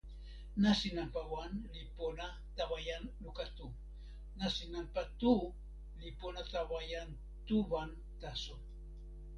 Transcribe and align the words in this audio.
nasin 0.61 0.93
nanpa 0.97 1.21
wan 1.33 1.53
li 1.73 1.81
pona 1.97 2.27
tawa 2.57 2.77
jan 2.87 3.03
luka 3.23 3.45
tu. 3.57 3.67
nasin 4.39 4.69
nanpa 4.75 5.01
tu 5.19 5.33
li 5.99 6.09
pona 6.19 6.41
tawa 6.53 6.79
jan 6.91 7.09
tu 7.47 7.55
wan 7.71 7.89
taso. 8.21 8.55